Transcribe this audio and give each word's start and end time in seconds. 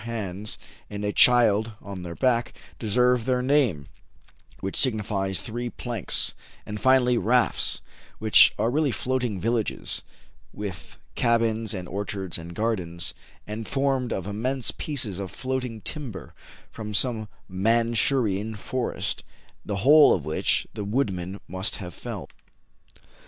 hands 0.03 0.57
and 0.89 1.05
a 1.05 1.13
child 1.13 1.73
on 1.79 2.01
their 2.01 2.15
back, 2.15 2.53
deserve 2.79 3.25
their 3.25 3.43
name, 3.43 3.85
which 4.59 4.75
signifies 4.75 5.39
three 5.39 5.69
planks; 5.69 6.33
and, 6.65 6.81
finally, 6.81 7.19
rafts, 7.19 7.83
which 8.17 8.51
are 8.57 8.71
really 8.71 8.89
floating 8.91 9.39
villages 9.39 10.01
with 10.51 10.97
cabins 11.13 11.71
and 11.75 11.87
orchards 11.87 12.39
and 12.39 12.55
gardens, 12.55 13.13
and 13.45 13.67
formed 13.67 14.11
of 14.11 14.25
immense 14.25 14.71
pieces 14.71 15.19
of 15.19 15.29
floating 15.29 15.81
timber 15.81 16.33
from 16.71 16.95
some 16.95 17.27
Mandshurian 17.47 18.55
forest, 18.57 19.23
the 19.63 19.77
whole 19.85 20.15
of 20.15 20.25
which 20.25 20.65
the 20.73 20.83
woodmen 20.83 21.39
must 21.47 21.75
have 21.75 21.93
felled. 21.93 22.33